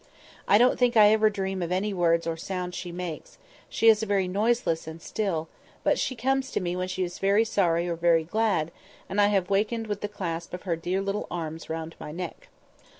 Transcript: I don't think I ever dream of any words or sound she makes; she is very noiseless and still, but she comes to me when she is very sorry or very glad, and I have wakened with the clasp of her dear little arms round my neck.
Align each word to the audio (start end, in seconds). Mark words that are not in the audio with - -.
I 0.47 0.57
don't 0.57 0.79
think 0.79 0.97
I 0.97 1.09
ever 1.11 1.29
dream 1.29 1.61
of 1.61 1.71
any 1.71 1.93
words 1.93 2.25
or 2.25 2.35
sound 2.35 2.73
she 2.73 2.91
makes; 2.91 3.37
she 3.69 3.87
is 3.87 4.01
very 4.01 4.27
noiseless 4.27 4.87
and 4.87 4.99
still, 4.99 5.47
but 5.83 5.99
she 5.99 6.15
comes 6.15 6.49
to 6.53 6.59
me 6.59 6.75
when 6.75 6.87
she 6.87 7.03
is 7.03 7.19
very 7.19 7.45
sorry 7.45 7.87
or 7.87 7.95
very 7.95 8.23
glad, 8.23 8.71
and 9.07 9.21
I 9.21 9.27
have 9.27 9.51
wakened 9.51 9.85
with 9.85 10.01
the 10.01 10.07
clasp 10.07 10.55
of 10.55 10.63
her 10.63 10.75
dear 10.75 11.03
little 11.03 11.27
arms 11.29 11.69
round 11.69 11.93
my 11.99 12.11
neck. 12.11 12.47